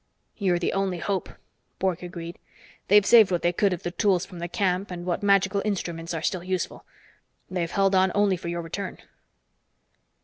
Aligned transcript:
"You're 0.35 0.57
the 0.57 0.73
only 0.73 0.97
hope," 0.97 1.29
Bork 1.77 2.01
agreed. 2.01 2.39
"They've 2.87 3.05
saved 3.05 3.29
what 3.29 3.43
they 3.43 3.53
could 3.53 3.71
of 3.71 3.83
the 3.83 3.91
tools 3.91 4.25
from 4.25 4.39
the 4.39 4.47
camp 4.47 4.89
and 4.89 5.05
what 5.05 5.21
magical 5.21 5.61
instruments 5.63 6.11
are 6.15 6.23
still 6.23 6.43
useful. 6.43 6.85
They've 7.51 7.69
held 7.69 7.93
on 7.93 8.11
only 8.15 8.35
for 8.35 8.47
your 8.47 8.63
return." 8.63 8.97